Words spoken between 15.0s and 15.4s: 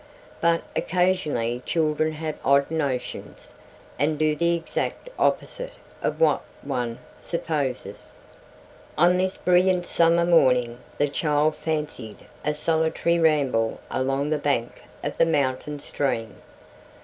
of the